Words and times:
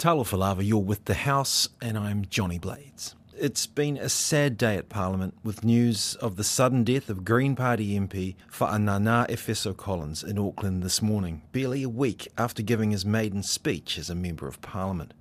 Talofa 0.00 0.38
lava, 0.38 0.64
you're 0.64 0.78
with 0.78 1.04
The 1.04 1.12
House, 1.12 1.68
and 1.82 1.98
I'm 1.98 2.24
Johnny 2.30 2.58
Blades. 2.58 3.14
It's 3.36 3.66
been 3.66 3.98
a 3.98 4.08
sad 4.08 4.56
day 4.56 4.76
at 4.76 4.88
Parliament 4.88 5.34
with 5.44 5.62
news 5.62 6.14
of 6.22 6.36
the 6.36 6.42
sudden 6.42 6.84
death 6.84 7.10
of 7.10 7.22
Green 7.22 7.54
Party 7.54 8.00
MP 8.00 8.34
Fa'anana 8.50 9.28
Efeso 9.28 9.76
Collins 9.76 10.24
in 10.24 10.38
Auckland 10.38 10.82
this 10.82 11.02
morning, 11.02 11.42
barely 11.52 11.82
a 11.82 11.90
week 11.90 12.28
after 12.38 12.62
giving 12.62 12.92
his 12.92 13.04
maiden 13.04 13.42
speech 13.42 13.98
as 13.98 14.08
a 14.08 14.14
Member 14.14 14.48
of 14.48 14.62
Parliament. 14.62 15.12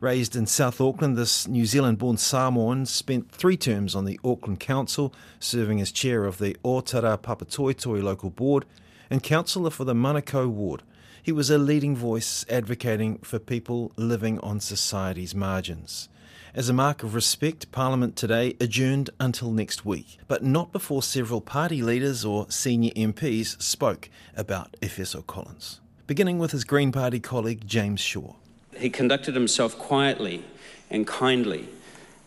Raised 0.00 0.34
in 0.34 0.46
South 0.46 0.80
Auckland, 0.80 1.16
this 1.16 1.46
New 1.46 1.64
Zealand 1.64 1.98
born 1.98 2.16
Samoan 2.16 2.84
spent 2.84 3.30
three 3.30 3.56
terms 3.56 3.94
on 3.94 4.06
the 4.06 4.18
Auckland 4.24 4.58
Council, 4.58 5.14
serving 5.38 5.80
as 5.80 5.92
chair 5.92 6.24
of 6.24 6.38
the 6.38 6.56
Otara 6.64 7.16
Papatoetoe 7.16 8.02
local 8.02 8.30
board 8.30 8.64
and 9.08 9.22
councillor 9.22 9.70
for 9.70 9.84
the 9.84 9.94
Manukau 9.94 10.48
ward. 10.48 10.82
He 11.26 11.32
was 11.32 11.50
a 11.50 11.58
leading 11.58 11.96
voice 11.96 12.46
advocating 12.48 13.18
for 13.18 13.40
people 13.40 13.90
living 13.96 14.38
on 14.38 14.60
society's 14.60 15.34
margins. 15.34 16.08
As 16.54 16.68
a 16.68 16.72
mark 16.72 17.02
of 17.02 17.16
respect, 17.16 17.72
Parliament 17.72 18.14
today 18.14 18.54
adjourned 18.60 19.10
until 19.18 19.50
next 19.50 19.84
week, 19.84 20.18
but 20.28 20.44
not 20.44 20.70
before 20.70 21.02
several 21.02 21.40
party 21.40 21.82
leaders 21.82 22.24
or 22.24 22.48
senior 22.48 22.92
MPs 22.92 23.60
spoke 23.60 24.08
about 24.36 24.76
Efeso 24.80 25.26
Collins, 25.26 25.80
beginning 26.06 26.38
with 26.38 26.52
his 26.52 26.62
Green 26.62 26.92
Party 26.92 27.18
colleague 27.18 27.66
James 27.66 28.00
Shaw. 28.00 28.34
He 28.76 28.88
conducted 28.88 29.34
himself 29.34 29.76
quietly 29.76 30.44
and 30.90 31.08
kindly 31.08 31.68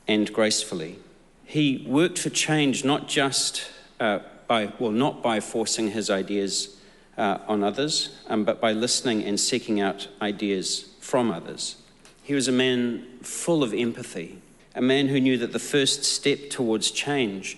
and 0.09 0.33
gracefully. 0.33 0.99
He 1.45 1.85
worked 1.87 2.19
for 2.19 2.31
change 2.31 2.83
not 2.83 3.07
just 3.07 3.65
uh, 4.01 4.19
by, 4.49 4.73
well, 4.77 4.91
not 4.91 5.23
by 5.23 5.39
forcing 5.39 5.91
his 5.91 6.09
ideas 6.09 6.75
uh, 7.19 7.37
on 7.47 7.63
others, 7.63 8.17
um, 8.27 8.45
but 8.45 8.61
by 8.61 8.71
listening 8.71 9.23
and 9.23 9.39
seeking 9.39 9.81
out 9.81 10.07
ideas 10.21 10.89
from 11.01 11.29
others. 11.29 11.75
He 12.23 12.33
was 12.33 12.47
a 12.47 12.53
man 12.53 13.05
full 13.21 13.61
of 13.61 13.73
empathy, 13.73 14.41
a 14.73 14.81
man 14.81 15.09
who 15.09 15.19
knew 15.19 15.37
that 15.37 15.51
the 15.51 15.59
first 15.59 16.05
step 16.05 16.49
towards 16.49 16.91
change 16.91 17.57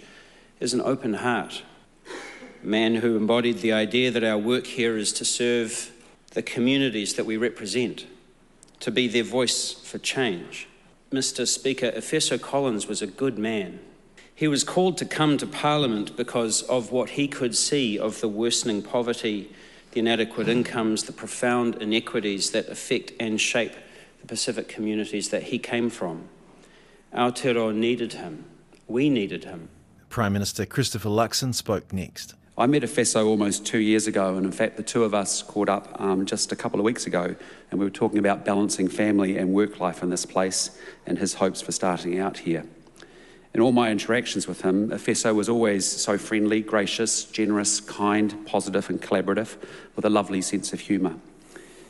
is 0.59 0.73
an 0.73 0.81
open 0.81 1.14
heart, 1.14 1.62
a 2.64 2.66
man 2.66 2.95
who 2.95 3.16
embodied 3.16 3.59
the 3.59 3.72
idea 3.72 4.09
that 4.09 4.23
our 4.23 4.38
work 4.38 4.66
here 4.66 4.98
is 4.98 5.14
to 5.14 5.26
serve 5.26 5.92
the 6.31 6.42
communities 6.42 7.14
that 7.14 7.25
we 7.25 7.38
represent, 7.38 8.08
to 8.80 8.90
be 8.90 9.08
their 9.08 9.23
voice 9.23 9.73
for 9.73 10.00
change. 10.00 10.68
Mr. 11.12 11.48
Speaker, 11.48 11.92
Efeso 11.92 12.42
Collins 12.42 12.88
was 12.88 13.02
a 13.02 13.08
good 13.08 13.38
man. 13.38 13.80
He 14.42 14.47
was 14.47 14.64
called 14.64 14.97
to 14.97 15.06
come 15.06 15.38
to 15.38 15.45
Parliament 15.45 16.17
because 16.17 16.64
of 16.64 16.92
what 16.92 17.11
he 17.11 17.28
could 17.28 17.56
see 17.56 18.00
of 18.00 18.22
the 18.22 18.28
worsening 18.28 18.81
poverty, 18.81 19.53
the 19.92 20.00
inadequate 20.00 20.50
incomes, 20.50 21.03
the 21.03 21.11
profound 21.11 21.75
inequities 21.75 22.50
that 22.50 22.67
affect 22.67 23.12
and 23.19 23.39
shape 23.39 23.73
the 24.19 24.25
Pacific 24.25 24.67
communities 24.67 25.30
that 25.30 25.44
he 25.44 25.59
came 25.59 25.92
from. 25.92 26.28
Aotearoa 27.14 27.75
needed 27.75 28.14
him. 28.14 28.45
We 28.88 29.12
needed 29.12 29.44
him. 29.44 29.69
Prime 30.09 30.34
Minister 30.34 30.66
Christopher 30.66 31.09
Luxon 31.09 31.53
spoke 31.53 31.94
next. 31.94 32.34
I 32.58 32.66
met 32.66 32.81
Efeso 32.81 33.28
almost 33.28 33.64
two 33.64 33.78
years 33.78 34.08
ago, 34.08 34.38
and 34.38 34.45
in 34.47 34.52
fact, 34.52 34.75
the 34.75 34.81
two 34.81 35.03
of 35.03 35.14
us 35.14 35.44
caught 35.44 35.69
up 35.69 36.02
um, 36.02 36.25
just 36.25 36.52
a 36.52 36.56
couple 36.56 36.80
of 36.80 36.84
weeks 36.84 37.06
ago, 37.06 37.36
and 37.69 37.80
we 37.80 37.86
were 37.86 37.92
talking 37.92 38.17
about 38.17 38.44
balancing 38.44 38.88
family 38.88 39.38
and 39.38 39.53
work 39.53 39.80
life 39.80 40.02
in 40.02 40.09
this 40.09 40.25
place 40.25 40.80
and 41.06 41.19
his 41.19 41.36
hopes 41.36 41.62
for 41.62 41.72
starting 41.72 42.17
out 42.17 42.39
here. 42.39 42.66
In 43.54 43.60
all 43.60 43.74
my 43.74 43.92
interactions 43.92 44.48
with 44.48 44.62
him, 44.62 44.90
Efeso 44.92 45.36
was 45.36 45.50
always 45.50 45.86
so 45.86 46.18
friendly, 46.18 46.62
gracious, 46.62 47.26
generous, 47.26 47.82
kind, 47.82 48.46
positive, 48.46 48.90
and 48.90 49.02
collaborative, 49.02 49.58
with 49.96 50.06
a 50.06 50.10
lovely 50.10 50.42
sense 50.42 50.72
of 50.72 50.80
humour. 50.80 51.16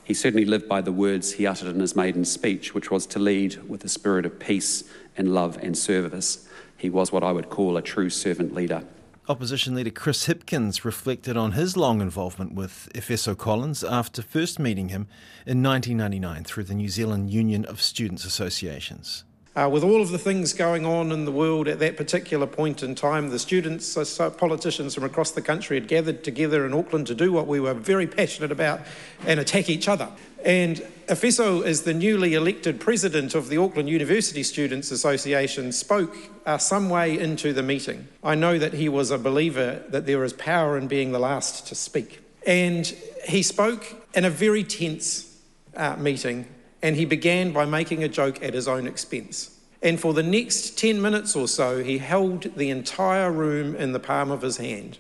He 0.03 0.15
certainly 0.15 0.45
lived 0.45 0.67
by 0.67 0.81
the 0.81 0.91
words 0.91 1.33
he 1.33 1.45
uttered 1.45 1.73
in 1.73 1.79
his 1.79 1.95
maiden 1.95 2.25
speech, 2.25 2.73
which 2.73 2.89
was 2.89 3.05
to 3.07 3.19
lead 3.19 3.61
with 3.69 3.85
a 3.85 3.89
spirit 3.89 4.25
of 4.25 4.39
peace 4.39 4.83
and 5.15 5.33
love 5.33 5.59
and 5.61 5.77
service. 5.77 6.47
He 6.75 6.89
was 6.89 7.11
what 7.11 7.23
I 7.23 7.31
would 7.31 7.51
call 7.51 7.77
a 7.77 7.81
true 7.83 8.09
servant 8.09 8.55
leader. 8.55 8.83
Opposition 9.29 9.75
leader 9.75 9.91
Chris 9.91 10.25
Hipkins 10.25 10.83
reflected 10.83 11.37
on 11.37 11.51
his 11.51 11.77
long 11.77 12.01
involvement 12.01 12.53
with 12.53 12.89
Efeso 12.95 13.37
Collins 13.37 13.83
after 13.83 14.23
first 14.23 14.57
meeting 14.57 14.89
him 14.89 15.07
in 15.45 15.61
1999 15.61 16.43
through 16.43 16.63
the 16.63 16.73
New 16.73 16.89
Zealand 16.89 17.29
Union 17.29 17.63
of 17.65 17.81
Students 17.81 18.25
Associations. 18.25 19.23
Uh, 19.53 19.67
with 19.69 19.83
all 19.83 20.01
of 20.01 20.11
the 20.11 20.17
things 20.17 20.53
going 20.53 20.85
on 20.85 21.11
in 21.11 21.25
the 21.25 21.31
world 21.31 21.67
at 21.67 21.79
that 21.79 21.97
particular 21.97 22.47
point 22.47 22.81
in 22.81 22.95
time, 22.95 23.29
the 23.29 23.39
students, 23.39 23.97
uh, 23.97 24.29
politicians 24.29 24.95
from 24.95 25.03
across 25.03 25.31
the 25.31 25.41
country 25.41 25.77
had 25.77 25.89
gathered 25.89 26.23
together 26.23 26.65
in 26.65 26.73
Auckland 26.73 27.05
to 27.05 27.13
do 27.13 27.33
what 27.33 27.47
we 27.47 27.59
were 27.59 27.73
very 27.73 28.07
passionate 28.07 28.49
about 28.49 28.79
and 29.27 29.41
attack 29.41 29.69
each 29.69 29.89
other. 29.89 30.07
And 30.45 30.77
Efeso, 31.07 31.65
as 31.65 31.81
the 31.81 31.93
newly 31.93 32.33
elected 32.33 32.79
president 32.79 33.35
of 33.35 33.49
the 33.49 33.57
Auckland 33.57 33.89
University 33.89 34.41
Students 34.41 34.89
Association, 34.89 35.73
spoke 35.73 36.15
uh, 36.45 36.57
some 36.57 36.89
way 36.89 37.19
into 37.19 37.51
the 37.51 37.61
meeting. 37.61 38.07
I 38.23 38.35
know 38.35 38.57
that 38.57 38.71
he 38.71 38.87
was 38.87 39.11
a 39.11 39.17
believer 39.17 39.83
that 39.89 40.05
there 40.05 40.23
is 40.23 40.31
power 40.31 40.77
in 40.77 40.87
being 40.87 41.11
the 41.11 41.19
last 41.19 41.67
to 41.67 41.75
speak. 41.75 42.21
And 42.47 42.87
he 43.27 43.43
spoke 43.43 43.85
in 44.15 44.23
a 44.23 44.29
very 44.29 44.63
tense 44.63 45.37
uh, 45.75 45.97
meeting 45.97 46.47
and 46.81 46.95
he 46.95 47.05
began 47.05 47.51
by 47.51 47.65
making 47.65 48.03
a 48.03 48.09
joke 48.09 48.41
at 48.43 48.53
his 48.53 48.67
own 48.67 48.87
expense. 48.87 49.57
And 49.81 49.99
for 49.99 50.13
the 50.13 50.23
next 50.23 50.77
10 50.77 51.01
minutes 51.01 51.35
or 51.35 51.47
so, 51.47 51.83
he 51.83 51.97
held 51.97 52.55
the 52.55 52.69
entire 52.69 53.31
room 53.31 53.75
in 53.75 53.93
the 53.93 53.99
palm 53.99 54.29
of 54.29 54.41
his 54.41 54.57
hand. 54.57 54.97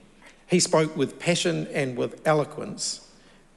He 0.47 0.59
spoke 0.59 0.97
with 0.97 1.19
passion 1.19 1.67
and 1.71 1.95
with 1.95 2.21
eloquence, 2.25 3.07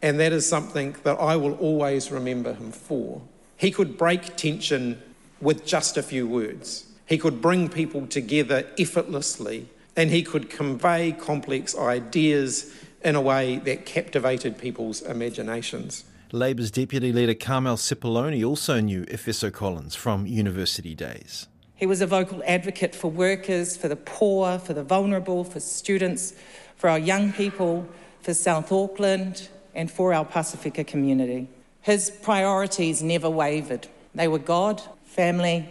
and 0.03 0.21
that 0.21 0.33
is 0.33 0.49
something 0.49 0.95
that 1.03 1.19
I 1.19 1.35
will 1.37 1.55
always 1.55 2.13
remember 2.13 2.53
him 2.53 2.73
for. 2.73 3.23
He 3.57 3.71
could 3.71 3.97
break 3.97 4.37
tension 4.37 5.01
with 5.41 5.65
just 5.67 5.97
a 5.97 6.03
few 6.03 6.27
words, 6.27 6.87
he 7.07 7.19
could 7.19 7.43
bring 7.43 7.69
people 7.69 8.07
together 8.07 8.67
effortlessly, 8.79 9.69
and 9.97 10.11
he 10.11 10.23
could 10.23 10.49
convey 10.49 11.13
complex 11.13 11.77
ideas 11.77 12.73
in 13.05 13.15
a 13.15 13.21
way 13.21 13.59
that 13.59 13.85
captivated 13.85 14.59
people's 14.59 15.03
imaginations. 15.03 16.05
Labour's 16.33 16.71
Deputy 16.71 17.13
Leader 17.13 17.35
Carmel 17.35 17.77
Sepuloni 17.77 18.45
also 18.45 18.81
knew 18.81 19.05
Efeso 19.05 19.53
Collins 19.53 19.95
from 19.95 20.27
university 20.27 20.95
days. 20.95 21.47
He 21.77 21.87
was 21.87 22.01
a 22.01 22.07
vocal 22.07 22.43
advocate 22.47 22.95
for 22.95 23.11
workers, 23.11 23.77
for 23.77 23.89
the 23.89 23.97
poor, 23.97 24.59
for 24.59 24.73
the 24.73 24.83
vulnerable, 24.83 25.45
for 25.45 25.61
students, 25.61 26.35
for 26.77 26.89
our 26.89 26.99
young 26.99 27.33
people, 27.33 27.87
for 28.21 28.33
South 28.33 28.73
Auckland, 28.73 29.49
and 29.75 29.91
for 29.91 30.15
our 30.15 30.25
Pasifika 30.25 30.87
community. 30.87 31.49
His 31.83 32.11
priorities 32.11 33.03
never 33.03 33.29
wavered. 33.29 33.87
They 34.15 34.29
were 34.29 34.39
God, 34.39 34.81
family, 35.05 35.69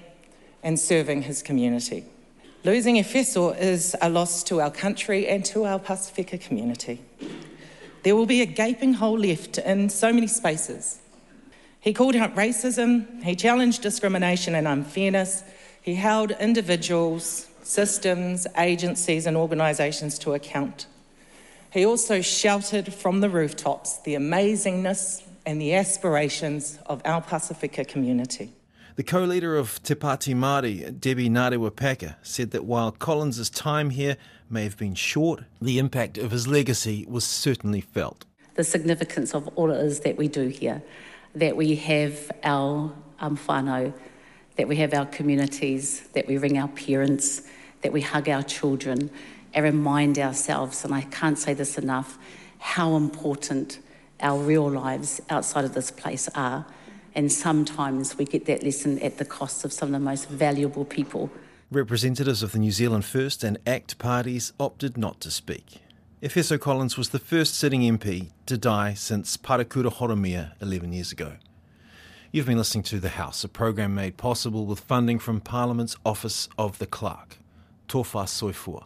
and 0.61 0.79
serving 0.79 1.23
his 1.23 1.41
community. 1.41 2.05
Losing 2.65 2.95
Efeso 2.95 3.59
is 3.59 3.93
a 4.01 4.09
loss 4.09 4.41
to 4.43 4.61
our 4.61 4.71
country 4.71 5.27
and 5.27 5.43
to 5.43 5.65
our 5.65 5.77
Pasifika 5.77 6.39
community. 6.39 7.01
There 8.03 8.15
will 8.15 8.25
be 8.25 8.41
a 8.41 8.45
gaping 8.45 8.93
hole 8.93 9.19
left 9.19 9.57
in 9.57 9.89
so 9.89 10.13
many 10.13 10.27
spaces. 10.27 10.99
He 11.81 11.91
called 11.91 12.15
out 12.15 12.33
racism, 12.35 13.21
he 13.21 13.35
challenged 13.35 13.81
discrimination 13.81 14.55
and 14.55 14.65
unfairness, 14.65 15.43
he 15.81 15.95
held 15.95 16.31
individuals, 16.31 17.47
systems, 17.63 18.47
agencies, 18.57 19.25
and 19.25 19.35
organisations 19.35 20.17
to 20.19 20.33
account. 20.33 20.87
He 21.69 21.85
also 21.85 22.21
shouted 22.21 22.93
from 22.93 23.19
the 23.19 23.29
rooftops 23.29 23.97
the 24.03 24.13
amazingness 24.13 25.21
and 25.45 25.59
the 25.59 25.73
aspirations 25.75 26.79
of 26.85 27.01
our 27.03 27.21
Pasifika 27.21 27.85
community. 27.85 28.53
The 28.95 29.01
co 29.01 29.23
leader 29.23 29.57
of 29.57 29.81
Te 29.81 29.95
Pāti 29.95 30.35
Māori, 30.35 30.99
Debbie 30.99 31.27
Ngarewa 31.27 32.15
said 32.21 32.51
that 32.51 32.63
while 32.63 32.91
Collins's 32.91 33.49
time 33.49 33.89
here 33.89 34.17
may 34.51 34.65
have 34.65 34.77
been 34.77 34.93
short, 34.93 35.45
the 35.59 35.79
impact 35.79 36.19
of 36.19 36.29
his 36.29 36.47
legacy 36.47 37.03
was 37.09 37.23
certainly 37.23 37.81
felt. 37.81 38.25
The 38.53 38.63
significance 38.63 39.33
of 39.33 39.47
all 39.55 39.71
it 39.71 39.83
is 39.83 40.01
that 40.01 40.15
we 40.15 40.27
do 40.27 40.47
here, 40.47 40.83
that 41.33 41.57
we 41.57 41.73
have 41.77 42.31
our 42.43 42.93
um, 43.19 43.35
whānau, 43.35 43.95
that 44.57 44.67
we 44.67 44.75
have 44.75 44.93
our 44.93 45.07
communities, 45.07 46.01
that 46.09 46.27
we 46.27 46.37
ring 46.37 46.59
our 46.59 46.67
parents, 46.67 47.41
that 47.81 47.91
we 47.91 48.01
hug 48.01 48.29
our 48.29 48.43
children, 48.43 49.09
and 49.55 49.63
remind 49.63 50.19
ourselves, 50.19 50.85
and 50.85 50.93
I 50.93 51.01
can't 51.01 51.39
say 51.39 51.55
this 51.55 51.79
enough, 51.79 52.19
how 52.59 52.95
important 52.95 53.79
our 54.19 54.37
real 54.37 54.69
lives 54.69 55.19
outside 55.31 55.65
of 55.65 55.73
this 55.73 55.89
place 55.89 56.29
are 56.35 56.67
and 57.15 57.31
sometimes 57.31 58.17
we 58.17 58.25
get 58.25 58.45
that 58.45 58.63
lesson 58.63 58.99
at 58.99 59.17
the 59.17 59.25
cost 59.25 59.65
of 59.65 59.73
some 59.73 59.89
of 59.89 59.93
the 59.93 59.99
most 59.99 60.29
valuable 60.29 60.85
people. 60.85 61.29
Representatives 61.71 62.43
of 62.43 62.51
the 62.51 62.59
New 62.59 62.71
Zealand 62.71 63.05
First 63.05 63.43
and 63.43 63.57
ACT 63.65 63.97
parties 63.97 64.53
opted 64.59 64.97
not 64.97 65.19
to 65.21 65.31
speak. 65.31 65.81
Efeso 66.21 66.59
Collins 66.59 66.97
was 66.97 67.09
the 67.09 67.19
first 67.19 67.55
sitting 67.55 67.81
MP 67.81 68.31
to 68.45 68.57
die 68.57 68.93
since 68.93 69.35
Parekura 69.37 69.91
Horomia 69.91 70.53
11 70.61 70.93
years 70.93 71.11
ago. 71.11 71.33
You've 72.31 72.45
been 72.45 72.57
listening 72.57 72.83
to 72.85 72.99
The 72.99 73.09
House, 73.09 73.43
a 73.43 73.49
program 73.49 73.93
made 73.93 74.17
possible 74.17 74.65
with 74.65 74.79
funding 74.79 75.19
from 75.19 75.41
Parliament's 75.41 75.97
Office 76.05 76.49
of 76.57 76.79
the 76.79 76.87
Clerk. 76.87 77.37
Tofa 77.87 78.23
Soifua. 78.23 78.85